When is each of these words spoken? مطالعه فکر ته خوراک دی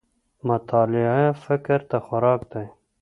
مطالعه 0.49 1.23
فکر 1.43 1.79
ته 1.89 1.97
خوراک 2.05 2.41
دی 2.51 2.65